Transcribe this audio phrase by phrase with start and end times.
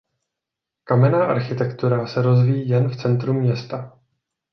[0.83, 3.99] Kamenná architektura se rozvíjí jen v centru města.